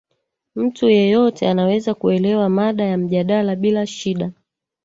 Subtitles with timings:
[0.55, 4.31] mtu yeyote anaweza kuelewa mada ya mjadala bila shida